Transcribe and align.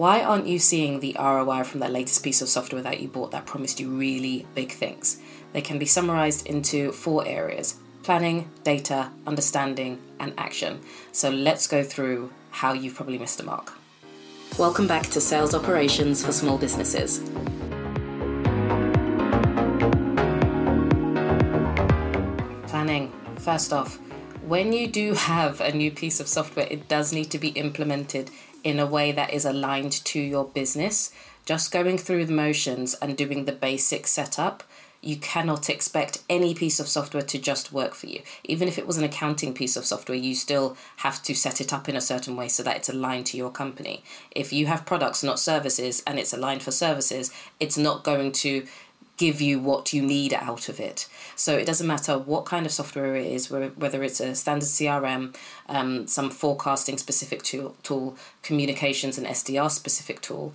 Why 0.00 0.22
aren't 0.22 0.46
you 0.46 0.58
seeing 0.58 1.00
the 1.00 1.14
ROI 1.20 1.64
from 1.64 1.80
that 1.80 1.92
latest 1.92 2.24
piece 2.24 2.40
of 2.40 2.48
software 2.48 2.80
that 2.80 3.00
you 3.00 3.08
bought 3.08 3.32
that 3.32 3.44
promised 3.44 3.78
you 3.80 3.90
really 3.90 4.46
big 4.54 4.72
things? 4.72 5.20
They 5.52 5.60
can 5.60 5.78
be 5.78 5.84
summarized 5.84 6.46
into 6.46 6.90
four 6.90 7.28
areas 7.28 7.76
planning, 8.02 8.50
data, 8.64 9.10
understanding, 9.26 10.00
and 10.18 10.32
action. 10.38 10.80
So 11.12 11.28
let's 11.28 11.66
go 11.66 11.84
through 11.84 12.32
how 12.50 12.72
you've 12.72 12.94
probably 12.94 13.18
missed 13.18 13.36
the 13.36 13.44
mark. 13.44 13.74
Welcome 14.56 14.86
back 14.86 15.02
to 15.08 15.20
Sales 15.20 15.54
Operations 15.54 16.24
for 16.24 16.32
Small 16.32 16.56
Businesses. 16.56 17.18
Planning. 22.70 23.12
First 23.36 23.74
off, 23.74 24.00
when 24.50 24.72
you 24.72 24.88
do 24.88 25.12
have 25.12 25.60
a 25.60 25.70
new 25.70 25.90
piece 25.90 26.20
of 26.20 26.26
software, 26.26 26.66
it 26.70 26.88
does 26.88 27.12
need 27.12 27.30
to 27.32 27.38
be 27.38 27.50
implemented 27.50 28.30
in 28.64 28.78
a 28.78 28.86
way 28.86 29.12
that 29.12 29.32
is 29.32 29.44
aligned 29.44 29.92
to 29.92 30.20
your 30.20 30.44
business. 30.44 31.12
Just 31.44 31.72
going 31.72 31.98
through 31.98 32.26
the 32.26 32.32
motions 32.32 32.94
and 32.94 33.16
doing 33.16 33.44
the 33.44 33.52
basic 33.52 34.06
setup 34.06 34.62
you 35.02 35.16
cannot 35.16 35.70
expect 35.70 36.22
any 36.28 36.54
piece 36.54 36.78
of 36.78 36.88
software 36.88 37.22
to 37.22 37.38
just 37.38 37.72
work 37.72 37.94
for 37.94 38.06
you. 38.06 38.20
Even 38.44 38.68
if 38.68 38.78
it 38.78 38.86
was 38.86 38.98
an 38.98 39.04
accounting 39.04 39.54
piece 39.54 39.76
of 39.76 39.86
software, 39.86 40.18
you 40.18 40.34
still 40.34 40.76
have 40.96 41.22
to 41.22 41.34
set 41.34 41.60
it 41.60 41.72
up 41.72 41.88
in 41.88 41.96
a 41.96 42.00
certain 42.00 42.36
way 42.36 42.48
so 42.48 42.62
that 42.62 42.76
it's 42.76 42.88
aligned 42.88 43.26
to 43.26 43.36
your 43.36 43.50
company. 43.50 44.04
If 44.30 44.52
you 44.52 44.66
have 44.66 44.84
products, 44.84 45.22
not 45.22 45.38
services, 45.38 46.02
and 46.06 46.18
it's 46.18 46.34
aligned 46.34 46.62
for 46.62 46.70
services, 46.70 47.32
it's 47.58 47.78
not 47.78 48.04
going 48.04 48.32
to 48.32 48.66
give 49.20 49.38
you 49.42 49.60
what 49.60 49.92
you 49.92 50.00
need 50.00 50.32
out 50.32 50.70
of 50.70 50.80
it. 50.80 51.06
So 51.36 51.54
it 51.54 51.66
doesn't 51.66 51.86
matter 51.86 52.16
what 52.18 52.46
kind 52.46 52.64
of 52.64 52.72
software 52.72 53.14
it 53.16 53.26
is, 53.26 53.50
whether 53.50 54.02
it's 54.02 54.18
a 54.18 54.34
standard 54.34 54.70
CRM, 54.70 55.36
um, 55.68 56.06
some 56.06 56.30
forecasting 56.30 56.96
specific 56.96 57.42
tool, 57.42 57.76
tool, 57.82 58.16
communications 58.42 59.18
and 59.18 59.26
SDR 59.26 59.70
specific 59.70 60.22
tool, 60.22 60.54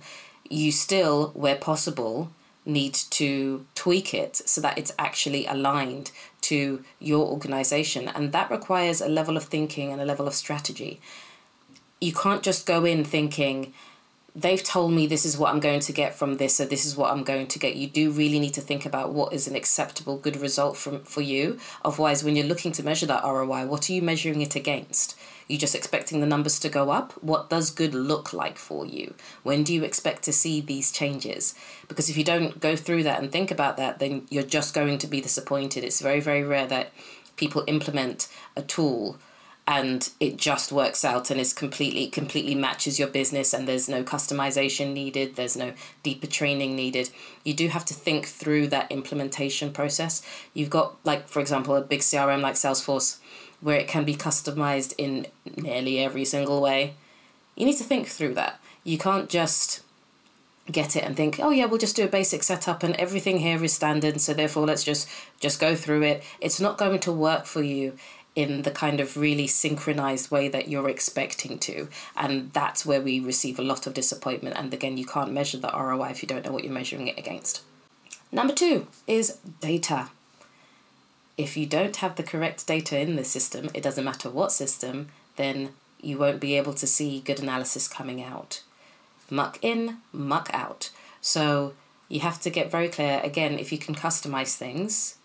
you 0.50 0.72
still, 0.72 1.28
where 1.34 1.54
possible, 1.54 2.32
need 2.64 2.94
to 2.94 3.64
tweak 3.76 4.12
it 4.12 4.34
so 4.34 4.60
that 4.60 4.76
it's 4.76 4.92
actually 4.98 5.46
aligned 5.46 6.10
to 6.40 6.82
your 6.98 7.24
organization. 7.24 8.08
And 8.08 8.32
that 8.32 8.50
requires 8.50 9.00
a 9.00 9.08
level 9.08 9.36
of 9.36 9.44
thinking 9.44 9.92
and 9.92 10.00
a 10.00 10.04
level 10.04 10.26
of 10.26 10.34
strategy. 10.34 11.00
You 12.00 12.12
can't 12.12 12.42
just 12.42 12.66
go 12.66 12.84
in 12.84 13.04
thinking, 13.04 13.72
they've 14.36 14.62
told 14.62 14.92
me 14.92 15.06
this 15.06 15.24
is 15.24 15.38
what 15.38 15.52
I'm 15.52 15.60
going 15.60 15.80
to 15.80 15.92
get 15.92 16.14
from 16.14 16.36
this, 16.36 16.56
so 16.56 16.66
this 16.66 16.84
is 16.84 16.94
what 16.94 17.10
I'm 17.10 17.24
going 17.24 17.46
to 17.48 17.58
get. 17.58 17.74
You 17.74 17.88
do 17.88 18.10
really 18.10 18.38
need 18.38 18.52
to 18.54 18.60
think 18.60 18.84
about 18.84 19.12
what 19.12 19.32
is 19.32 19.48
an 19.48 19.56
acceptable, 19.56 20.18
good 20.18 20.36
result 20.36 20.76
from 20.76 21.02
for 21.04 21.22
you. 21.22 21.58
Otherwise, 21.84 22.22
when 22.22 22.36
you're 22.36 22.46
looking 22.46 22.72
to 22.72 22.82
measure 22.82 23.06
that 23.06 23.24
ROI, 23.24 23.66
what 23.66 23.88
are 23.88 23.94
you 23.94 24.02
measuring 24.02 24.42
it 24.42 24.54
against? 24.54 25.18
You 25.48 25.56
just 25.56 25.74
expecting 25.74 26.20
the 26.20 26.26
numbers 26.26 26.58
to 26.60 26.68
go 26.68 26.90
up? 26.90 27.12
What 27.22 27.48
does 27.48 27.70
good 27.70 27.94
look 27.94 28.34
like 28.34 28.58
for 28.58 28.84
you? 28.84 29.14
When 29.42 29.64
do 29.64 29.72
you 29.72 29.84
expect 29.84 30.22
to 30.24 30.32
see 30.32 30.60
these 30.60 30.92
changes? 30.92 31.54
Because 31.88 32.10
if 32.10 32.18
you 32.18 32.24
don't 32.24 32.60
go 32.60 32.76
through 32.76 33.04
that 33.04 33.22
and 33.22 33.32
think 33.32 33.50
about 33.50 33.78
that, 33.78 33.98
then 33.98 34.26
you're 34.28 34.42
just 34.42 34.74
going 34.74 34.98
to 34.98 35.06
be 35.06 35.20
disappointed. 35.22 35.82
It's 35.82 36.00
very, 36.00 36.20
very 36.20 36.42
rare 36.42 36.66
that 36.66 36.92
people 37.36 37.64
implement 37.66 38.28
a 38.54 38.62
tool 38.62 39.18
and 39.68 40.10
it 40.20 40.36
just 40.36 40.70
works 40.70 41.04
out 41.04 41.30
and 41.30 41.40
is 41.40 41.52
completely 41.52 42.06
completely 42.06 42.54
matches 42.54 42.98
your 42.98 43.08
business 43.08 43.52
and 43.52 43.66
there's 43.66 43.88
no 43.88 44.04
customization 44.04 44.92
needed 44.92 45.34
there's 45.34 45.56
no 45.56 45.72
deeper 46.02 46.26
training 46.26 46.76
needed 46.76 47.10
you 47.42 47.52
do 47.52 47.68
have 47.68 47.84
to 47.84 47.92
think 47.92 48.26
through 48.26 48.68
that 48.68 48.90
implementation 48.92 49.72
process 49.72 50.22
you've 50.54 50.70
got 50.70 50.94
like 51.04 51.26
for 51.26 51.40
example 51.40 51.74
a 51.74 51.80
big 51.80 52.00
crm 52.00 52.40
like 52.40 52.54
salesforce 52.54 53.18
where 53.60 53.78
it 53.78 53.88
can 53.88 54.04
be 54.04 54.14
customized 54.14 54.94
in 54.98 55.26
nearly 55.56 55.98
every 55.98 56.24
single 56.24 56.60
way. 56.60 56.94
You 57.54 57.66
need 57.66 57.78
to 57.78 57.84
think 57.84 58.08
through 58.08 58.34
that. 58.34 58.60
You 58.84 58.98
can't 58.98 59.28
just 59.28 59.82
get 60.70 60.96
it 60.96 61.04
and 61.04 61.16
think, 61.16 61.38
oh 61.40 61.50
yeah, 61.50 61.64
we'll 61.64 61.78
just 61.78 61.96
do 61.96 62.04
a 62.04 62.08
basic 62.08 62.42
setup 62.42 62.82
and 62.82 62.94
everything 62.96 63.38
here 63.38 63.62
is 63.62 63.72
standard, 63.72 64.20
so 64.20 64.34
therefore 64.34 64.66
let's 64.66 64.84
just 64.84 65.08
just 65.40 65.60
go 65.60 65.74
through 65.74 66.02
it. 66.02 66.22
It's 66.40 66.60
not 66.60 66.78
going 66.78 67.00
to 67.00 67.12
work 67.12 67.46
for 67.46 67.62
you 67.62 67.96
in 68.36 68.62
the 68.62 68.70
kind 68.70 69.00
of 69.00 69.16
really 69.16 69.48
synchronized 69.48 70.30
way 70.30 70.48
that 70.48 70.68
you're 70.68 70.88
expecting 70.88 71.58
to. 71.58 71.88
And 72.14 72.52
that's 72.52 72.86
where 72.86 73.00
we 73.00 73.18
receive 73.18 73.58
a 73.58 73.62
lot 73.62 73.86
of 73.88 73.94
disappointment. 73.94 74.56
And 74.56 74.72
again, 74.72 74.96
you 74.96 75.06
can't 75.06 75.32
measure 75.32 75.58
the 75.58 75.72
ROI 75.74 76.10
if 76.10 76.22
you 76.22 76.28
don't 76.28 76.44
know 76.44 76.52
what 76.52 76.62
you're 76.62 76.72
measuring 76.72 77.08
it 77.08 77.18
against. 77.18 77.62
Number 78.30 78.52
two 78.52 78.86
is 79.08 79.38
data 79.60 80.10
if 81.36 81.56
you 81.56 81.66
don't 81.66 81.96
have 81.96 82.16
the 82.16 82.22
correct 82.22 82.66
data 82.66 82.98
in 82.98 83.16
the 83.16 83.24
system, 83.24 83.68
it 83.74 83.82
doesn't 83.82 84.04
matter 84.04 84.30
what 84.30 84.52
system, 84.52 85.08
then 85.36 85.70
you 86.00 86.18
won't 86.18 86.40
be 86.40 86.56
able 86.56 86.72
to 86.74 86.86
see 86.86 87.20
good 87.20 87.40
analysis 87.40 87.88
coming 87.88 88.22
out. 88.22 88.62
Muck 89.28 89.58
in, 89.60 89.98
muck 90.12 90.48
out. 90.52 90.90
So 91.20 91.74
you 92.08 92.20
have 92.20 92.40
to 92.42 92.50
get 92.50 92.70
very 92.70 92.88
clear 92.88 93.20
again 93.22 93.58
if 93.58 93.70
you 93.70 93.78
can 93.78 93.94
customize 93.94 94.56
things, 94.56 95.16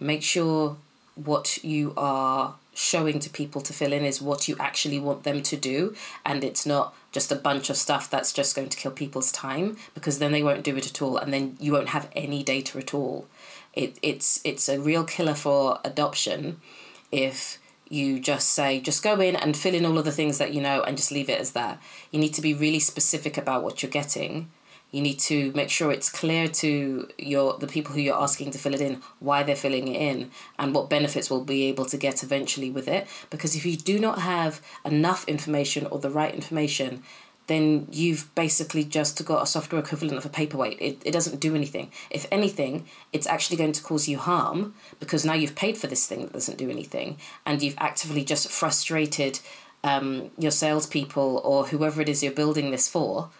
make 0.00 0.22
sure 0.22 0.76
what 1.24 1.62
you 1.64 1.92
are 1.96 2.54
showing 2.74 3.18
to 3.20 3.28
people 3.28 3.60
to 3.60 3.72
fill 3.72 3.92
in 3.92 4.04
is 4.04 4.22
what 4.22 4.48
you 4.48 4.56
actually 4.58 4.98
want 4.98 5.24
them 5.24 5.42
to 5.42 5.56
do. 5.56 5.94
And 6.24 6.42
it's 6.42 6.64
not 6.64 6.94
just 7.12 7.32
a 7.32 7.36
bunch 7.36 7.68
of 7.70 7.76
stuff 7.76 8.08
that's 8.08 8.32
just 8.32 8.54
going 8.54 8.68
to 8.68 8.76
kill 8.76 8.92
people's 8.92 9.32
time 9.32 9.76
because 9.94 10.18
then 10.18 10.32
they 10.32 10.42
won't 10.42 10.64
do 10.64 10.76
it 10.76 10.86
at 10.86 11.02
all 11.02 11.16
and 11.16 11.32
then 11.32 11.56
you 11.60 11.72
won't 11.72 11.88
have 11.88 12.08
any 12.14 12.42
data 12.42 12.78
at 12.78 12.94
all. 12.94 13.26
It, 13.74 13.98
it's 14.02 14.40
it's 14.44 14.68
a 14.68 14.80
real 14.80 15.04
killer 15.04 15.34
for 15.34 15.78
adoption 15.84 16.60
if 17.12 17.58
you 17.88 18.20
just 18.20 18.50
say 18.50 18.80
just 18.80 19.02
go 19.02 19.20
in 19.20 19.36
and 19.36 19.56
fill 19.56 19.74
in 19.74 19.84
all 19.84 19.98
of 19.98 20.04
the 20.04 20.12
things 20.12 20.38
that 20.38 20.54
you 20.54 20.60
know 20.60 20.82
and 20.82 20.96
just 20.96 21.12
leave 21.12 21.28
it 21.28 21.40
as 21.40 21.52
that. 21.52 21.80
You 22.10 22.18
need 22.18 22.34
to 22.34 22.42
be 22.42 22.54
really 22.54 22.80
specific 22.80 23.36
about 23.36 23.62
what 23.62 23.82
you're 23.82 23.90
getting 23.90 24.48
you 24.90 25.00
need 25.00 25.18
to 25.18 25.52
make 25.52 25.70
sure 25.70 25.92
it's 25.92 26.10
clear 26.10 26.48
to 26.48 27.08
your 27.18 27.58
the 27.58 27.66
people 27.66 27.94
who 27.94 28.00
you're 28.00 28.20
asking 28.20 28.50
to 28.50 28.58
fill 28.58 28.74
it 28.74 28.80
in 28.80 29.00
why 29.18 29.42
they're 29.42 29.56
filling 29.56 29.88
it 29.88 30.00
in 30.00 30.30
and 30.58 30.74
what 30.74 30.90
benefits 30.90 31.30
we'll 31.30 31.44
be 31.44 31.64
able 31.64 31.84
to 31.84 31.96
get 31.96 32.22
eventually 32.22 32.70
with 32.70 32.88
it 32.88 33.06
because 33.30 33.54
if 33.54 33.64
you 33.64 33.76
do 33.76 33.98
not 33.98 34.20
have 34.20 34.60
enough 34.84 35.26
information 35.28 35.86
or 35.86 35.98
the 35.98 36.10
right 36.10 36.34
information 36.34 37.02
then 37.50 37.88
you've 37.90 38.32
basically 38.36 38.84
just 38.84 39.24
got 39.24 39.42
a 39.42 39.46
software 39.46 39.80
equivalent 39.80 40.16
of 40.16 40.24
a 40.24 40.28
paperweight. 40.28 40.78
It, 40.80 41.02
it 41.04 41.10
doesn't 41.10 41.40
do 41.40 41.56
anything. 41.56 41.90
If 42.08 42.24
anything, 42.30 42.86
it's 43.12 43.26
actually 43.26 43.56
going 43.56 43.72
to 43.72 43.82
cause 43.82 44.06
you 44.08 44.18
harm 44.18 44.72
because 45.00 45.24
now 45.24 45.32
you've 45.34 45.56
paid 45.56 45.76
for 45.76 45.88
this 45.88 46.06
thing 46.06 46.20
that 46.20 46.32
doesn't 46.32 46.58
do 46.58 46.70
anything 46.70 47.18
and 47.44 47.60
you've 47.60 47.74
actively 47.78 48.22
just 48.24 48.48
frustrated 48.52 49.40
um, 49.82 50.30
your 50.38 50.52
salespeople 50.52 51.40
or 51.42 51.66
whoever 51.66 52.00
it 52.00 52.08
is 52.08 52.22
you're 52.22 52.32
building 52.32 52.70
this 52.70 52.86
for 52.86 53.30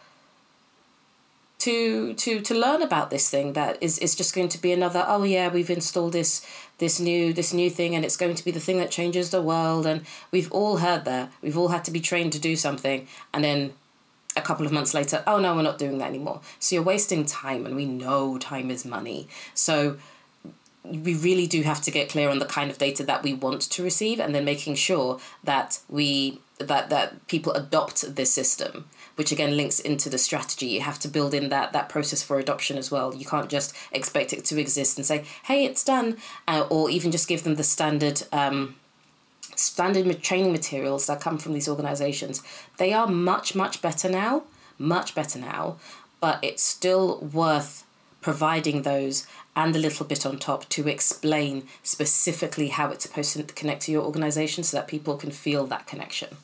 to 1.60 2.14
to 2.14 2.40
to 2.40 2.54
learn 2.54 2.82
about 2.82 3.10
this 3.10 3.30
thing 3.30 3.52
that 3.52 3.78
is 3.80 3.98
is 3.98 4.14
just 4.14 4.34
going 4.34 4.48
to 4.48 4.60
be 4.60 4.72
another 4.72 5.04
oh 5.06 5.22
yeah 5.22 5.48
we've 5.48 5.70
installed 5.70 6.12
this 6.12 6.44
this 6.78 6.98
new 6.98 7.32
this 7.32 7.52
new 7.52 7.70
thing 7.70 7.94
and 7.94 8.04
it's 8.04 8.16
going 8.16 8.34
to 8.34 8.44
be 8.44 8.50
the 8.50 8.60
thing 8.60 8.78
that 8.78 8.90
changes 8.90 9.30
the 9.30 9.42
world 9.42 9.86
and 9.86 10.02
we've 10.30 10.50
all 10.52 10.78
heard 10.78 11.04
that 11.04 11.30
we've 11.42 11.58
all 11.58 11.68
had 11.68 11.84
to 11.84 11.90
be 11.90 12.00
trained 12.00 12.32
to 12.32 12.38
do 12.38 12.56
something 12.56 13.06
and 13.32 13.44
then 13.44 13.72
a 14.36 14.40
couple 14.40 14.64
of 14.64 14.72
months 14.72 14.94
later, 14.94 15.22
oh 15.26 15.40
no, 15.40 15.56
we're 15.56 15.62
not 15.62 15.78
doing 15.78 15.98
that 15.98 16.08
anymore. 16.08 16.40
So 16.58 16.76
you're 16.76 16.84
wasting 16.84 17.24
time, 17.24 17.66
and 17.66 17.74
we 17.74 17.84
know 17.84 18.38
time 18.38 18.70
is 18.70 18.84
money. 18.84 19.28
So 19.54 19.98
we 20.84 21.14
really 21.14 21.46
do 21.46 21.62
have 21.62 21.82
to 21.82 21.90
get 21.90 22.08
clear 22.08 22.30
on 22.30 22.38
the 22.38 22.46
kind 22.46 22.70
of 22.70 22.78
data 22.78 23.04
that 23.04 23.22
we 23.22 23.34
want 23.34 23.62
to 23.62 23.82
receive 23.82 24.18
and 24.18 24.34
then 24.34 24.44
making 24.44 24.76
sure 24.76 25.20
that 25.44 25.80
we 25.88 26.40
that 26.60 26.90
that 26.90 27.26
people 27.26 27.52
adopt 27.52 28.14
this 28.16 28.30
system 28.30 28.86
which 29.16 29.32
again 29.32 29.54
links 29.54 29.80
into 29.80 30.08
the 30.08 30.16
strategy. 30.16 30.66
You 30.66 30.80
have 30.80 30.98
to 31.00 31.08
build 31.08 31.34
in 31.34 31.50
that 31.50 31.72
that 31.72 31.88
process 31.90 32.22
for 32.22 32.38
adoption 32.38 32.78
as 32.78 32.90
well. 32.90 33.14
You 33.14 33.26
can't 33.26 33.50
just 33.50 33.76
expect 33.92 34.32
it 34.32 34.44
to 34.46 34.58
exist 34.58 34.96
and 34.96 35.04
say 35.04 35.24
hey 35.44 35.64
it's 35.64 35.84
done 35.84 36.16
uh, 36.48 36.66
or 36.70 36.88
even 36.90 37.10
just 37.10 37.28
give 37.28 37.42
them 37.42 37.56
the 37.56 37.64
standard 37.64 38.22
um, 38.32 38.76
standard 39.60 40.22
training 40.22 40.52
materials 40.52 41.06
that 41.06 41.20
come 41.20 41.38
from 41.38 41.52
these 41.52 41.68
organizations, 41.68 42.42
they 42.78 42.92
are 42.92 43.06
much, 43.06 43.54
much 43.54 43.82
better 43.82 44.08
now, 44.08 44.42
much 44.78 45.14
better 45.14 45.38
now, 45.38 45.76
but 46.20 46.38
it's 46.42 46.62
still 46.62 47.18
worth 47.20 47.84
providing 48.20 48.82
those 48.82 49.26
and 49.56 49.74
a 49.74 49.78
little 49.78 50.06
bit 50.06 50.24
on 50.24 50.38
top 50.38 50.68
to 50.68 50.88
explain 50.88 51.66
specifically 51.82 52.68
how 52.68 52.90
it's 52.90 53.04
supposed 53.04 53.34
to 53.34 53.42
connect 53.42 53.82
to 53.82 53.92
your 53.92 54.04
organization 54.04 54.62
so 54.62 54.76
that 54.76 54.88
people 54.88 55.16
can 55.16 55.30
feel 55.30 55.66
that 55.66 55.86
connection. 55.86 56.36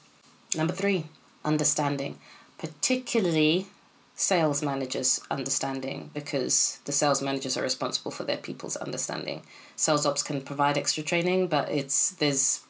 Number 0.54 0.72
three, 0.72 1.06
understanding, 1.44 2.18
particularly 2.58 3.66
sales 4.14 4.62
managers' 4.62 5.20
understanding, 5.30 6.10
because 6.14 6.80
the 6.86 6.92
sales 6.92 7.20
managers 7.20 7.56
are 7.56 7.62
responsible 7.62 8.10
for 8.10 8.24
their 8.24 8.38
people's 8.38 8.76
understanding. 8.76 9.42
Sales 9.76 10.06
ops 10.06 10.22
can 10.22 10.40
provide 10.40 10.78
extra 10.78 11.02
training, 11.02 11.48
but 11.48 11.70
it's 11.70 12.10
there's 12.10 12.62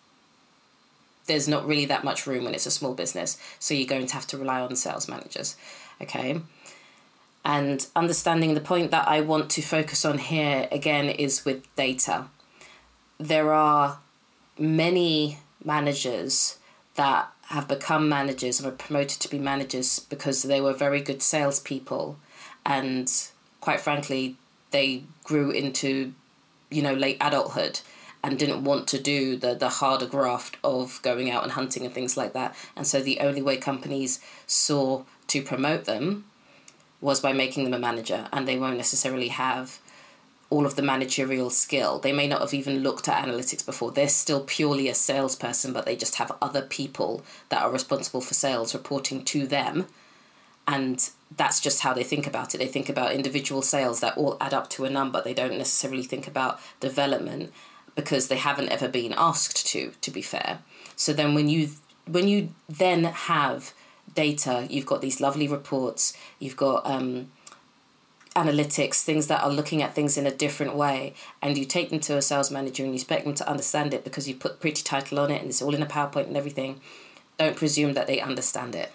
there's 1.27 1.49
not 1.49 1.67
really 1.67 1.85
that 1.87 2.05
much 2.05 2.27
room 2.27 2.45
when 2.45 2.55
it's 2.55 2.67
a 2.67 2.71
small 2.71 2.95
business. 2.95 3.39
So 3.59 3.75
you're 3.75 3.87
going 3.87 4.07
to 4.07 4.15
have 4.15 4.27
to 4.29 4.39
rely 4.39 4.61
on 4.61 4.77
sales 4.77 5.09
managers. 5.09 5.57
Okay. 6.01 6.41
And 7.45 7.87
understanding 7.95 8.55
the 8.55 8.61
point 8.61 8.91
that 8.91 9.07
I 9.07 9.21
want 9.21 9.51
to 9.51 9.63
focus 9.63 10.05
on 10.05 10.19
here 10.19 10.69
again 10.73 11.09
is 11.09 11.45
with 11.45 11.65
data. 11.77 12.27
There 13.19 13.53
are 13.53 13.99
many 14.59 15.39
managers 15.65 16.59
that 16.97 17.31
have 17.49 17.69
become 17.69 18.09
managers 18.09 18.59
and 18.59 18.71
were 18.71 18.77
promoted 18.77 19.21
to 19.21 19.29
be 19.29 19.39
managers 19.39 20.01
because 20.01 20.43
they 20.43 20.61
were 20.61 20.73
very 20.73 21.01
good 21.01 21.23
salespeople. 21.23 22.19
And 22.65 23.13
quite 23.61 23.81
frankly 23.81 24.37
they 24.71 25.03
grew 25.25 25.51
into 25.51 26.13
you 26.71 26.83
know 26.83 26.93
late 26.93 27.17
adulthood 27.21 27.81
and 28.23 28.39
didn't 28.39 28.65
want 28.65 28.89
to 28.89 28.99
do 29.01 29.37
the 29.37 29.55
the 29.55 29.69
harder 29.69 30.07
graft 30.07 30.57
of 30.65 31.01
going 31.03 31.31
out 31.31 31.45
and 31.45 31.53
hunting 31.53 31.85
and 31.85 31.95
things 31.95 32.17
like 32.17 32.33
that. 32.33 32.55
And 32.75 32.87
so 32.87 33.01
the 33.01 33.21
only 33.21 33.43
way 33.43 33.57
companies 33.57 34.21
saw 34.47 35.03
to 35.29 35.43
promote 35.43 35.85
them 35.85 36.25
was 37.01 37.21
by 37.21 37.33
making 37.33 37.65
them 37.65 37.75
a 37.75 37.79
manager. 37.79 38.27
And 38.33 38.49
they 38.49 38.59
won't 38.59 38.77
necessarily 38.77 39.29
have 39.29 39.79
all 40.49 40.65
of 40.65 40.77
the 40.77 40.83
managerial 40.83 41.51
skill. 41.51 41.99
They 41.99 42.13
may 42.13 42.29
not 42.29 42.41
have 42.41 42.55
even 42.55 42.83
looked 42.83 43.09
at 43.09 43.25
analytics 43.27 43.65
before. 43.67 43.91
They're 43.91 44.09
still 44.09 44.45
purely 44.45 44.89
a 44.89 44.95
salesperson, 44.95 45.73
but 45.73 45.87
they 45.87 45.97
just 45.97 46.17
have 46.17 46.37
other 46.41 46.63
people 46.63 47.25
that 47.49 47.63
are 47.63 47.71
responsible 47.71 48.21
for 48.21 48.35
sales 48.35 48.75
reporting 48.75 49.25
to 49.25 49.47
them. 49.47 49.87
And 50.69 51.09
that's 51.37 51.61
just 51.61 51.81
how 51.81 51.93
they 51.93 52.05
think 52.05 52.27
about 52.27 52.55
it. 52.55 52.59
They 52.59 52.67
think 52.67 52.89
about 52.89 53.13
individual 53.13 53.63
sales 53.63 54.01
that 54.01 54.17
all 54.17 54.37
add 54.41 54.55
up 54.55 54.71
to 54.71 54.85
a 54.85 54.91
number. 54.91 55.21
They 55.21 55.35
don't 55.35 55.59
necessarily 55.59 56.05
think 56.05 56.29
about 56.29 56.61
development 56.81 57.53
because 57.97 58.29
they 58.29 58.37
haven't 58.37 58.69
ever 58.69 58.89
been 58.89 59.15
asked 59.17 59.67
to, 59.69 59.93
to 60.01 60.11
be 60.11 60.23
fair. 60.23 60.61
So 60.95 61.13
then 61.13 61.35
when 61.35 61.49
you 61.49 61.71
when 62.07 62.29
you 62.29 62.51
then 62.69 63.05
have 63.05 63.73
data, 64.15 64.67
you've 64.71 64.87
got 64.87 65.01
these 65.01 65.21
lovely 65.21 65.49
reports, 65.49 66.17
you've 66.39 66.57
got 66.57 66.87
um, 66.87 67.31
analytics, 68.37 69.03
things 69.03 69.27
that 69.27 69.43
are 69.43 69.51
looking 69.51 69.83
at 69.83 69.95
things 69.95 70.17
in 70.17 70.27
a 70.27 70.31
different 70.31 70.77
way, 70.77 71.15
and 71.43 71.57
you 71.57 71.65
take 71.65 71.91
them 71.91 72.01
to 72.01 72.17
a 72.17 72.23
sales 72.23 72.51
manager 72.51 72.83
and 72.83 72.93
you 72.93 72.97
expect 72.97 73.25
them 73.25 73.35
to 73.35 73.49
understand 73.49 73.95
it 73.95 74.05
because 74.05 74.29
you 74.29 74.35
put 74.35 74.61
pretty 74.61 74.83
title 74.83 75.19
on 75.19 75.31
it 75.31 75.41
and 75.41 75.49
it's 75.49 75.63
all 75.63 75.75
in 75.75 75.83
a 75.83 75.87
PowerPoint 75.87 76.29
and 76.29 76.37
everything, 76.37 76.81
don't 77.39 77.57
presume 77.57 77.95
that 77.95 78.07
they 78.07 78.21
understand 78.21 78.75
it. 78.75 78.93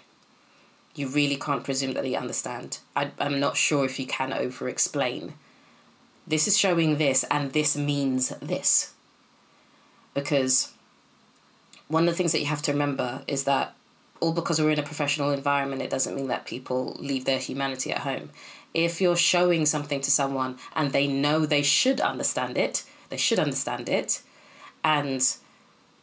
You 0.94 1.08
really 1.08 1.36
can't 1.36 1.64
presume 1.64 1.94
that 1.94 2.02
they 2.04 2.14
understand. 2.14 2.78
I, 2.94 3.10
I'm 3.18 3.40
not 3.40 3.56
sure 3.56 3.84
if 3.84 3.98
you 3.98 4.06
can 4.06 4.32
over 4.32 4.68
explain. 4.68 5.34
This 6.26 6.46
is 6.46 6.56
showing 6.56 6.98
this, 6.98 7.24
and 7.30 7.52
this 7.52 7.76
means 7.76 8.28
this. 8.40 8.94
Because 10.14 10.72
one 11.88 12.04
of 12.04 12.10
the 12.10 12.16
things 12.16 12.32
that 12.32 12.40
you 12.40 12.46
have 12.46 12.62
to 12.62 12.72
remember 12.72 13.22
is 13.26 13.44
that 13.44 13.74
all 14.22 14.32
because 14.32 14.60
we're 14.60 14.70
in 14.70 14.78
a 14.78 14.90
professional 14.92 15.30
environment, 15.30 15.82
it 15.82 15.90
doesn't 15.90 16.14
mean 16.14 16.28
that 16.28 16.46
people 16.46 16.96
leave 16.98 17.24
their 17.24 17.38
humanity 17.38 17.92
at 17.92 17.98
home 17.98 18.30
if 18.74 19.00
you're 19.00 19.16
showing 19.16 19.66
something 19.66 20.00
to 20.00 20.10
someone 20.10 20.58
and 20.74 20.92
they 20.92 21.06
know 21.06 21.44
they 21.44 21.62
should 21.62 22.00
understand 22.00 22.56
it, 22.56 22.84
they 23.10 23.16
should 23.16 23.38
understand 23.38 23.88
it, 23.88 24.22
and 24.82 25.36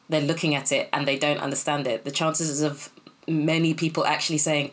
they're 0.08 0.22
looking 0.22 0.56
at 0.56 0.72
it 0.72 0.90
and 0.94 1.08
they 1.08 1.18
don't 1.18 1.40
understand 1.40 1.88
it, 1.88 2.04
the 2.04 2.12
chances 2.12 2.62
of 2.62 2.92
many 3.28 3.74
people 3.74 4.06
actually 4.06 4.38
saying, 4.38 4.72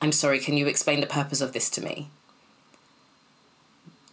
I'm 0.00 0.12
sorry, 0.12 0.38
can 0.38 0.56
you 0.56 0.66
explain 0.66 1.00
the 1.00 1.06
purpose 1.06 1.40
of 1.40 1.52
this 1.52 1.68
to 1.70 1.82
me? 1.82 2.10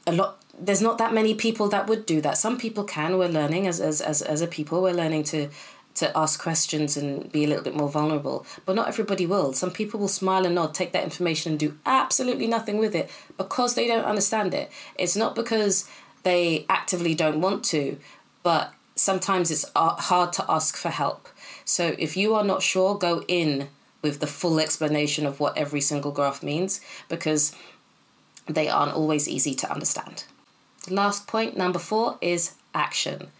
A 0.07 0.11
lot 0.11 0.41
there's 0.57 0.81
not 0.81 0.97
that 0.99 1.13
many 1.13 1.33
people 1.33 1.67
that 1.67 1.87
would 1.87 2.05
do 2.05 2.21
that. 2.21 2.37
Some 2.37 2.57
people 2.57 2.85
can. 2.85 3.17
We're 3.17 3.27
learning 3.27 3.67
as 3.67 3.81
as 3.81 3.99
as, 3.99 4.21
as 4.21 4.41
a 4.41 4.47
people, 4.47 4.81
we're 4.81 4.93
learning 4.93 5.23
to 5.25 5.49
to 5.95 6.15
ask 6.17 6.41
questions 6.41 6.97
and 6.97 7.31
be 7.31 7.43
a 7.43 7.47
little 7.47 7.63
bit 7.63 7.75
more 7.75 7.89
vulnerable. 7.89 8.45
But 8.65 8.75
not 8.75 8.87
everybody 8.87 9.25
will. 9.25 9.53
Some 9.53 9.71
people 9.71 9.99
will 9.99 10.07
smile 10.07 10.45
and 10.45 10.55
nod, 10.55 10.73
take 10.73 10.91
that 10.91 11.03
information 11.03 11.53
and 11.53 11.59
do 11.59 11.77
absolutely 11.85 12.47
nothing 12.47 12.77
with 12.77 12.93
it 12.95 13.09
because 13.37 13.75
they 13.75 13.87
don't 13.87 14.05
understand 14.05 14.53
it. 14.53 14.71
It's 14.97 15.15
not 15.15 15.35
because 15.35 15.89
they 16.23 16.65
actively 16.69 17.15
don't 17.15 17.41
want 17.41 17.63
to, 17.65 17.97
but 18.43 18.73
sometimes 18.95 19.51
it's 19.51 19.65
hard 19.75 20.33
to 20.33 20.45
ask 20.49 20.75
for 20.75 20.89
help. 20.89 21.29
So 21.63 21.95
if 21.97 22.17
you 22.17 22.35
are 22.35 22.43
not 22.43 22.61
sure, 22.61 22.97
go 22.97 23.23
in 23.27 23.69
with 24.01 24.19
the 24.19 24.27
full 24.27 24.59
explanation 24.59 25.25
of 25.25 25.39
what 25.39 25.57
every 25.57 25.81
single 25.81 26.11
graph 26.11 26.43
means 26.43 26.81
because 27.09 27.55
they 28.47 28.67
aren't 28.67 28.93
always 28.93 29.27
easy 29.27 29.55
to 29.55 29.71
understand. 29.71 30.25
last 30.89 31.25
point, 31.25 31.57
number 31.57 31.79
four, 31.79 32.17
is 32.21 32.53
action 32.73 33.31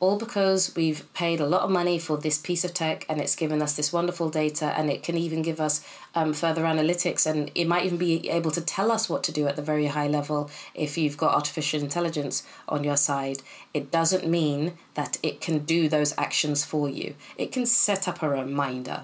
all 0.00 0.16
because 0.16 0.74
we've 0.74 1.12
paid 1.12 1.40
a 1.40 1.46
lot 1.46 1.60
of 1.60 1.70
money 1.70 1.98
for 1.98 2.16
this 2.16 2.38
piece 2.38 2.64
of 2.64 2.72
tech 2.72 3.04
and 3.06 3.20
it's 3.20 3.36
given 3.36 3.60
us 3.60 3.76
this 3.76 3.92
wonderful 3.92 4.30
data 4.30 4.72
and 4.76 4.90
it 4.90 5.02
can 5.02 5.16
even 5.16 5.42
give 5.42 5.60
us 5.60 5.86
um, 6.14 6.32
further 6.32 6.62
analytics 6.62 7.26
and 7.26 7.50
it 7.54 7.66
might 7.66 7.84
even 7.84 7.98
be 7.98 8.28
able 8.30 8.50
to 8.50 8.62
tell 8.62 8.90
us 8.90 9.10
what 9.10 9.22
to 9.22 9.30
do 9.30 9.46
at 9.46 9.56
the 9.56 9.62
very 9.62 9.86
high 9.86 10.08
level 10.08 10.50
if 10.74 10.96
you've 10.96 11.18
got 11.18 11.34
artificial 11.34 11.80
intelligence 11.80 12.42
on 12.66 12.82
your 12.82 12.96
side. 12.96 13.42
It 13.74 13.90
doesn't 13.90 14.26
mean 14.26 14.72
that 14.94 15.18
it 15.22 15.42
can 15.42 15.60
do 15.60 15.86
those 15.86 16.14
actions 16.16 16.64
for 16.64 16.88
you. 16.88 17.14
It 17.36 17.52
can 17.52 17.66
set 17.66 18.08
up 18.08 18.22
a 18.22 18.28
reminder. 18.28 19.02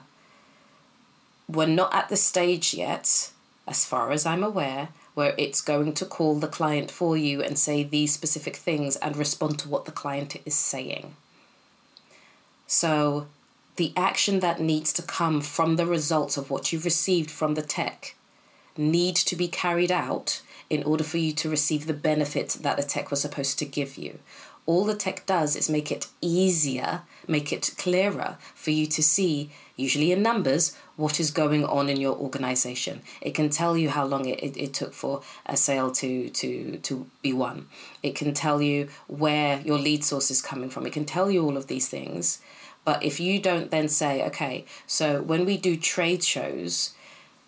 We're 1.46 1.66
not 1.66 1.94
at 1.94 2.08
the 2.08 2.16
stage 2.16 2.72
yet 2.72 3.30
as 3.68 3.84
far 3.84 4.12
as 4.12 4.24
i'm 4.24 4.44
aware 4.44 4.88
where 5.16 5.34
it's 5.38 5.62
going 5.62 5.94
to 5.94 6.04
call 6.04 6.34
the 6.34 6.46
client 6.46 6.90
for 6.90 7.16
you 7.16 7.42
and 7.42 7.58
say 7.58 7.82
these 7.82 8.12
specific 8.12 8.54
things 8.54 8.96
and 8.96 9.16
respond 9.16 9.58
to 9.58 9.66
what 9.66 9.86
the 9.86 9.90
client 9.90 10.36
is 10.44 10.54
saying. 10.54 11.16
So, 12.66 13.26
the 13.76 13.94
action 13.96 14.40
that 14.40 14.60
needs 14.60 14.92
to 14.92 15.00
come 15.00 15.40
from 15.40 15.76
the 15.76 15.86
results 15.86 16.36
of 16.36 16.50
what 16.50 16.70
you've 16.70 16.84
received 16.84 17.30
from 17.30 17.54
the 17.54 17.62
tech 17.62 18.14
need 18.76 19.16
to 19.16 19.36
be 19.36 19.48
carried 19.48 19.90
out 19.90 20.42
in 20.68 20.82
order 20.82 21.02
for 21.04 21.16
you 21.16 21.32
to 21.32 21.48
receive 21.48 21.86
the 21.86 21.94
benefit 21.94 22.50
that 22.60 22.76
the 22.76 22.82
tech 22.82 23.10
was 23.10 23.22
supposed 23.22 23.58
to 23.58 23.64
give 23.64 23.96
you. 23.96 24.18
All 24.66 24.84
the 24.84 24.96
tech 24.96 25.26
does 25.26 25.54
is 25.54 25.70
make 25.70 25.92
it 25.92 26.08
easier, 26.20 27.02
make 27.28 27.52
it 27.52 27.74
clearer 27.78 28.36
for 28.54 28.72
you 28.72 28.86
to 28.86 29.02
see, 29.02 29.50
usually 29.76 30.10
in 30.10 30.22
numbers, 30.22 30.76
what 30.96 31.20
is 31.20 31.30
going 31.30 31.64
on 31.64 31.88
in 31.88 32.00
your 32.00 32.16
organization. 32.16 33.02
It 33.20 33.34
can 33.34 33.48
tell 33.48 33.76
you 33.76 33.90
how 33.90 34.04
long 34.04 34.26
it, 34.26 34.42
it, 34.42 34.56
it 34.56 34.74
took 34.74 34.92
for 34.92 35.22
a 35.44 35.56
sale 35.56 35.92
to, 35.92 36.30
to, 36.30 36.78
to 36.78 37.06
be 37.22 37.32
won. 37.32 37.68
It 38.02 38.16
can 38.16 38.34
tell 38.34 38.60
you 38.60 38.88
where 39.06 39.60
your 39.60 39.78
lead 39.78 40.02
source 40.02 40.30
is 40.30 40.42
coming 40.42 40.68
from. 40.68 40.84
It 40.84 40.92
can 40.92 41.04
tell 41.04 41.30
you 41.30 41.44
all 41.44 41.56
of 41.56 41.68
these 41.68 41.88
things. 41.88 42.40
But 42.84 43.02
if 43.02 43.20
you 43.20 43.40
don't 43.40 43.70
then 43.70 43.88
say, 43.88 44.24
okay, 44.26 44.64
so 44.86 45.22
when 45.22 45.44
we 45.44 45.56
do 45.56 45.76
trade 45.76 46.24
shows, 46.24 46.94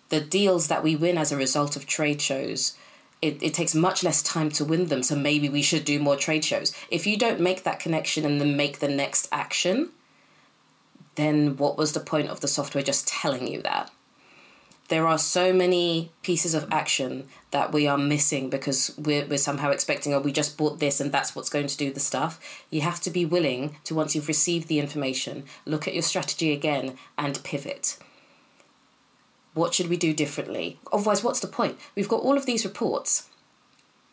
the 0.09 0.21
deals 0.21 0.67
that 0.67 0.83
we 0.83 0.95
win 0.95 1.17
as 1.17 1.31
a 1.31 1.37
result 1.37 1.75
of 1.75 1.85
trade 1.85 2.21
shows, 2.21 2.75
it, 3.21 3.41
it 3.41 3.53
takes 3.53 3.75
much 3.75 4.03
less 4.03 4.23
time 4.23 4.49
to 4.51 4.65
win 4.65 4.87
them. 4.87 5.03
So 5.03 5.15
maybe 5.15 5.49
we 5.49 5.61
should 5.61 5.85
do 5.85 5.99
more 5.99 6.15
trade 6.15 6.45
shows. 6.45 6.73
If 6.89 7.05
you 7.05 7.17
don't 7.17 7.39
make 7.39 7.63
that 7.63 7.79
connection 7.79 8.25
and 8.25 8.39
then 8.39 8.55
make 8.55 8.79
the 8.79 8.87
next 8.87 9.27
action, 9.31 9.89
then 11.15 11.57
what 11.57 11.77
was 11.77 11.91
the 11.91 11.99
point 11.99 12.29
of 12.29 12.39
the 12.39 12.47
software 12.47 12.83
just 12.83 13.07
telling 13.07 13.47
you 13.47 13.61
that? 13.63 13.91
There 14.87 15.05
are 15.05 15.19
so 15.19 15.53
many 15.53 16.11
pieces 16.23 16.55
of 16.55 16.67
action 16.71 17.27
that 17.51 17.71
we 17.71 17.87
are 17.87 17.97
missing 17.97 18.49
because 18.49 18.97
we're, 18.97 19.25
we're 19.25 19.37
somehow 19.37 19.69
expecting, 19.69 20.13
oh, 20.13 20.19
we 20.19 20.31
just 20.31 20.57
bought 20.57 20.79
this 20.79 20.99
and 20.99 21.11
that's 21.11 21.35
what's 21.35 21.49
going 21.49 21.67
to 21.67 21.77
do 21.77 21.91
the 21.91 21.99
stuff. 21.99 22.65
You 22.71 22.81
have 22.81 22.99
to 23.01 23.11
be 23.11 23.23
willing 23.23 23.75
to, 23.83 23.93
once 23.93 24.15
you've 24.15 24.27
received 24.27 24.67
the 24.67 24.79
information, 24.79 25.43
look 25.65 25.87
at 25.87 25.93
your 25.93 26.01
strategy 26.01 26.53
again 26.53 26.97
and 27.19 27.43
pivot. 27.43 27.97
What 29.59 29.73
should 29.73 29.89
we 29.89 29.97
do 29.97 30.13
differently? 30.13 30.79
Otherwise, 30.91 31.23
what's 31.23 31.41
the 31.41 31.47
point? 31.47 31.77
We've 31.95 32.07
got 32.07 32.21
all 32.21 32.37
of 32.37 32.45
these 32.45 32.65
reports 32.65 33.29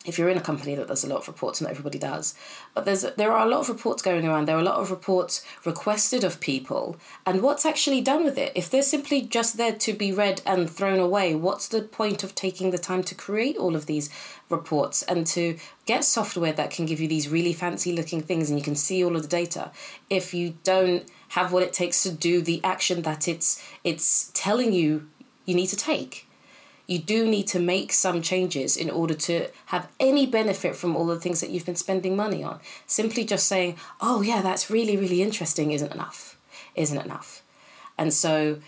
if 0.07 0.19
you're 0.19 0.29
in 0.29 0.39
a 0.39 0.43
company 0.43 0.75
that 0.77 0.87
does 0.87 1.05
a 1.05 1.09
lot 1.09 1.19
of 1.19 1.29
reports, 1.29 1.61
not 1.61 1.71
everybody 1.71 1.99
does, 1.99 2.35
but 2.75 2.85
there's 2.85 3.03
there 3.03 3.33
are 3.33 3.45
a 3.45 3.51
lot 3.51 3.61
of 3.61 3.69
reports 3.69 4.03
going 4.03 4.27
around. 4.27 4.47
There 4.47 4.57
are 4.57 4.61
a 4.61 4.65
lot 4.65 4.81
of 4.81 4.91
reports 4.91 5.45
requested 5.65 6.23
of 6.23 6.41
people, 6.41 6.97
and 7.27 7.43
what's 7.43 7.67
actually 7.67 8.01
done 8.01 8.25
with 8.25 8.39
it? 8.39 8.53
If 8.55 8.71
they're 8.71 8.83
simply 8.83 9.23
just 9.23 9.57
there 9.57 9.73
to 9.73 9.93
be 9.93 10.13
read 10.13 10.43
and 10.47 10.71
thrown 10.71 11.01
away, 11.01 11.35
what's 11.35 11.69
the 11.69 11.83
point 11.83 12.23
of 12.23 12.35
taking 12.35 12.71
the 12.71 12.79
time 12.79 13.03
to 13.05 13.15
create 13.15 13.57
all 13.57 13.75
of 13.75 13.87
these 13.87 14.09
reports 14.49 15.03
and 15.03 15.27
to 15.27 15.59
get 15.87 16.05
software 16.05 16.53
that 16.53 16.71
can 16.71 16.87
give 16.87 17.01
you 17.01 17.09
these 17.09 17.29
really 17.29 17.53
fancy 17.53 17.93
looking 17.93 18.21
things 18.21 18.49
and 18.49 18.59
you 18.59 18.65
can 18.65 18.77
see 18.77 19.05
all 19.05 19.17
of 19.17 19.23
the 19.23 19.29
data 19.29 19.73
if 20.09 20.33
you 20.33 20.55
don't 20.63 21.05
have 21.31 21.53
what 21.53 21.65
it 21.65 21.73
takes 21.73 22.05
to 22.05 22.13
do 22.13 22.41
the 22.41 22.61
action 22.63 23.03
that 23.03 23.27
it's 23.27 23.61
it's 23.83 24.31
telling 24.35 24.73
you 24.73 25.09
you 25.47 25.55
need 25.55 25.69
to 25.69 25.77
take? 25.77 26.27
you 26.87 26.99
do 26.99 27.27
need 27.27 27.49
to 27.49 27.59
make 27.59 27.93
some 27.93 28.23
changes 28.23 28.77
in 28.77 28.91
order 28.91 29.15
to 29.15 29.49
have 29.67 29.89
any 29.99 30.27
benefit 30.27 30.77
from 30.77 30.95
all 30.95 31.07
the 31.07 31.19
things 31.19 31.41
that 31.41 31.51
you've 31.51 31.67
been 31.67 31.77
spending 31.77 32.15
money 32.17 32.45
on. 32.45 32.61
Simply 32.87 33.25
just 33.25 33.49
saying, 33.49 33.77
oh, 34.01 34.23
yeah, 34.23 34.41
that's 34.41 34.71
really, 34.71 34.97
really 34.97 35.23
interesting 35.23 35.73
isn't 35.73 35.93
enough. 35.93 36.39
Isn't 36.75 37.05
enough. 37.05 37.43
And 37.99 38.13
so, 38.13 38.61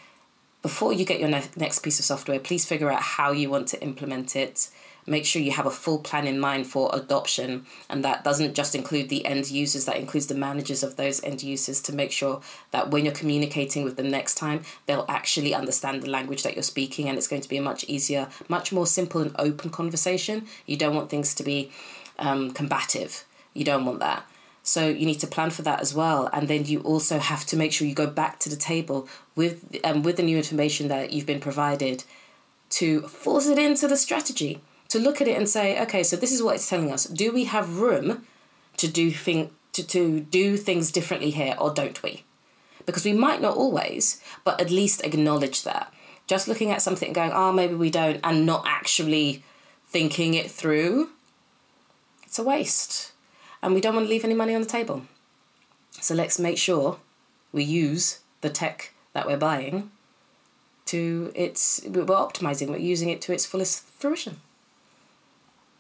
before 0.63 0.93
you 0.93 1.05
get 1.05 1.21
your 1.21 1.29
ne- 1.29 1.51
next 1.57 1.81
piece 1.81 2.01
of 2.01 2.05
software, 2.05 2.41
please 2.41 2.65
figure 2.65 2.91
out 2.91 3.03
how 3.03 3.31
you 3.31 3.49
want 3.49 3.69
to 3.69 3.83
implement 3.83 4.35
it 4.35 4.69
make 5.09 5.25
sure 5.25 5.41
you 5.43 5.53
have 5.53 5.67
a 5.67 5.71
full 5.71 5.99
plan 5.99 6.27
in 6.27 6.39
mind 6.39 6.67
for 6.67 6.91
adoption. 6.93 7.67
And 7.89 8.05
that 8.05 8.25
doesn't 8.25 8.55
just 8.55 8.75
include 8.75 9.09
the 9.09 9.25
end 9.27 9.51
users 9.51 9.85
that 9.87 9.97
includes 9.97 10.27
the 10.27 10.35
managers 10.35 10.83
of 10.83 10.97
those 10.97 11.23
end 11.25 11.43
users 11.43 11.81
to 11.83 11.95
make 11.95 12.13
sure 12.13 12.41
that 12.71 12.91
when 12.91 13.05
you're 13.05 13.15
communicating 13.15 13.85
with 13.85 13.97
them 13.97 14.11
next 14.11 14.37
time 14.37 14.63
they'll 14.87 15.07
actually 15.09 15.55
understand 15.55 16.03
the 16.03 16.11
language 16.11 16.43
that 16.43 16.55
you're 16.55 16.63
speaking. 16.63 17.09
And 17.09 17.17
it's 17.19 17.29
going 17.29 17.43
to 17.43 17.49
be 17.49 17.57
a 17.57 17.63
much 17.63 17.85
easier 17.85 18.29
much 18.49 18.73
more 18.73 18.87
simple 18.87 19.21
and 19.21 19.35
open 19.39 19.71
conversation. 19.71 20.47
You 20.67 20.77
don't 20.77 20.95
want 20.95 21.11
things 21.11 21.35
to 21.35 21.43
be 21.43 21.71
um, 22.19 22.53
combative. 22.53 23.25
You 23.55 23.65
don't 23.65 23.85
want 23.85 24.01
that. 24.01 24.25
So 24.63 24.87
you 24.87 25.07
need 25.07 25.21
to 25.21 25.27
plan 25.27 25.51
for 25.51 25.63
that 25.63 25.81
as 25.81 25.95
well, 25.95 26.29
and 26.31 26.47
then 26.47 26.67
you 26.67 26.81
also 26.81 27.19
have 27.19 27.47
to 27.47 27.57
make 27.57 27.73
sure 27.73 27.87
you 27.87 27.95
go 27.95 28.07
back 28.07 28.39
to 28.41 28.51
the 28.51 28.57
table 28.57 29.09
with 29.35 29.79
um, 29.83 30.03
with 30.03 30.19
the 30.19 30.23
new 30.23 30.37
information 30.37 30.89
that 30.89 31.11
you've 31.11 31.25
been 31.25 31.41
provided 31.41 32.05
to 32.71 33.03
force 33.03 33.47
it 33.47 33.59
into 33.59 33.89
the 33.89 33.97
strategy. 33.97 34.61
To 34.89 34.99
look 34.99 35.21
at 35.21 35.29
it 35.29 35.37
and 35.37 35.49
say, 35.49 35.81
okay, 35.83 36.03
so 36.03 36.17
this 36.17 36.33
is 36.33 36.43
what 36.43 36.55
it's 36.55 36.69
telling 36.69 36.91
us. 36.91 37.05
Do 37.05 37.33
we 37.33 37.45
have 37.45 37.79
room 37.79 38.27
to 38.79 38.89
do 38.89 39.11
thing 39.11 39.51
to, 39.73 39.87
to 39.87 40.21
do 40.21 40.57
things 40.57 40.91
differently 40.91 41.31
here, 41.31 41.55
or 41.61 41.73
don't 41.73 42.03
we? 42.03 42.25
Because 42.87 43.05
we 43.05 43.13
might 43.13 43.43
not 43.43 43.57
always, 43.57 44.21
but 44.45 44.61
at 44.61 44.71
least 44.71 45.05
acknowledge 45.05 45.63
that. 45.65 45.93
Just 46.27 46.49
looking 46.49 46.71
at 46.71 46.83
something 46.83 47.09
and 47.09 47.15
going, 47.15 47.33
oh, 47.33 47.53
maybe 47.53 47.75
we 47.75 47.91
don't, 47.91 48.21
and 48.25 48.47
not 48.47 48.65
actually 48.67 49.45
thinking 49.87 50.35
it 50.35 50.51
through, 50.51 51.11
it's 52.23 52.39
a 52.39 52.43
waste 52.43 53.13
and 53.63 53.75
we 53.75 53.81
don't 53.81 53.95
want 53.95 54.07
to 54.07 54.11
leave 54.11 54.25
any 54.25 54.35
money 54.35 54.55
on 54.55 54.61
the 54.61 54.67
table. 54.67 55.03
So 55.93 56.15
let's 56.15 56.39
make 56.39 56.59
sure 56.59 56.99
we 57.53 57.65
use 57.65 58.21
the 58.41 58.51
tech 58.51 58.95
that 59.13 59.27
we're 59.27 59.37
buying 59.37 59.91
to 60.87 61.33
its 61.35 61.83
we're 61.87 62.05
optimizing, 62.05 62.69
we're 62.69 62.79
using 62.79 63.11
it 63.11 63.21
to 63.23 63.33
its 63.33 63.45
fullest 63.45 63.83
fruition. 63.85 64.41